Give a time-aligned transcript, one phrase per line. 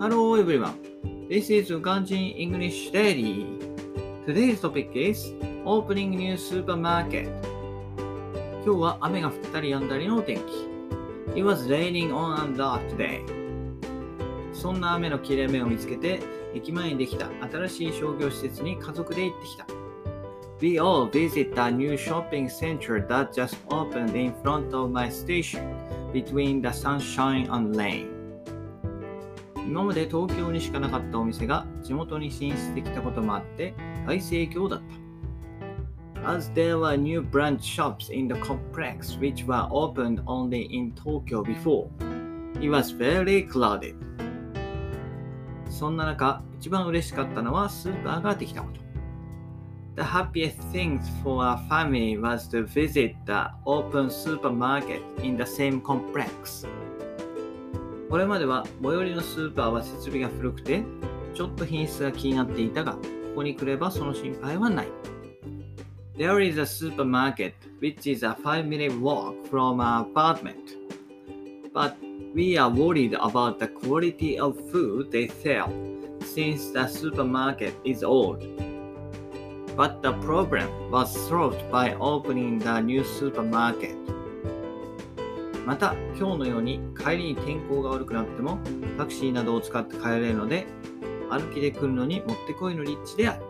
[0.00, 0.78] Hello everyone.
[1.28, 3.58] This is Uganjin English Daily.
[4.24, 5.34] Today's topic is
[5.66, 7.26] opening new supermarket.
[8.64, 10.42] 今日は雨が降ったり止んだりのお天気。
[11.34, 13.24] It was raining on and off today.
[14.52, 16.20] そんな雨の切れ目を見つけて、
[16.54, 19.66] 駅前にできた新しい商業施設に家族で行ってきた。
[20.60, 25.74] We all visit a new shopping center that just opened in front of my station
[26.12, 28.17] between the sunshine and rain.
[29.68, 33.74] 今まで東京にしかなかったお店が地元に進出できたこともあって
[34.06, 34.80] 大盛況だっ
[36.24, 36.28] た。
[36.32, 41.90] As there were new branch shops in the complex which were opened only in Tokyo before,
[42.62, 43.94] it was very crowded.
[45.68, 48.80] そんな中、一番嬉しかったのはスーパーができたこと。
[49.96, 56.66] The happiest thing for our family was to visit the open supermarket in the same complex.
[58.08, 60.82] これまでは最寄りのスーパーは設備が古くて、
[61.34, 63.00] ちょっと品質が気になっていたが、こ
[63.36, 64.88] こに来ればその心配はない。
[66.16, 70.76] There is a supermarket which is a 5 minute walk from our apartment.
[71.72, 71.96] But
[72.34, 75.68] we are worried about the quality of food they sell
[76.24, 78.40] since the supermarket is old.
[79.76, 83.96] But the problem was solved by opening the new supermarket.
[85.68, 88.58] また今日のように帰りに天候が悪くなっても
[88.96, 90.66] タクシーなどを使って帰れるので
[91.28, 93.44] 歩きで来るのにもってこいの立地である。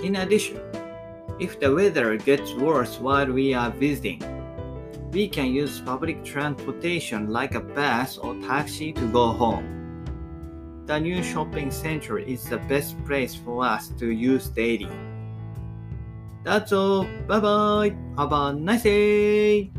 [0.00, 0.60] In addition,
[1.40, 4.20] if the weather gets worse while we are visiting,
[5.10, 9.64] we can use public transportation like a bus or taxi to go home.
[10.86, 14.88] The new shopping center is the best place for us to use daily.
[16.44, 17.08] That's all.
[17.26, 17.96] Bye bye.
[18.16, 19.72] Have a nice day.